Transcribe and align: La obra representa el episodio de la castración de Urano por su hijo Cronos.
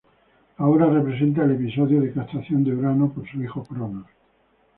La 0.57 0.65
obra 0.65 0.87
representa 0.89 1.43
el 1.43 1.51
episodio 1.51 2.01
de 2.01 2.07
la 2.07 2.23
castración 2.25 2.63
de 2.63 2.73
Urano 2.75 3.13
por 3.13 3.29
su 3.29 3.39
hijo 3.43 3.63
Cronos. 3.63 4.07